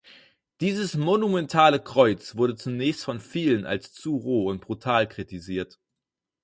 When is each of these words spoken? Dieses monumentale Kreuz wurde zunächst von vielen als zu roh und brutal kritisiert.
Dieses 0.61 0.95
monumentale 0.97 1.79
Kreuz 1.79 2.35
wurde 2.35 2.55
zunächst 2.55 3.03
von 3.03 3.19
vielen 3.19 3.67
als 3.67 3.93
zu 3.93 4.15
roh 4.17 4.49
und 4.49 4.59
brutal 4.61 5.07
kritisiert. 5.07 5.79